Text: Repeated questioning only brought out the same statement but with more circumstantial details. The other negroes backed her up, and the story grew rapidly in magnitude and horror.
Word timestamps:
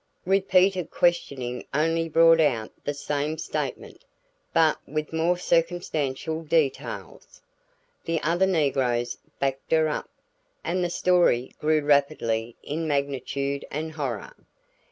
Repeated 0.25 0.89
questioning 0.89 1.63
only 1.75 2.09
brought 2.09 2.39
out 2.39 2.71
the 2.85 2.93
same 2.95 3.37
statement 3.37 4.03
but 4.51 4.79
with 4.87 5.13
more 5.13 5.37
circumstantial 5.37 6.41
details. 6.41 7.39
The 8.05 8.19
other 8.23 8.47
negroes 8.47 9.19
backed 9.37 9.71
her 9.73 9.87
up, 9.89 10.09
and 10.63 10.83
the 10.83 10.89
story 10.89 11.53
grew 11.59 11.81
rapidly 11.83 12.55
in 12.63 12.87
magnitude 12.87 13.63
and 13.69 13.91
horror. 13.91 14.33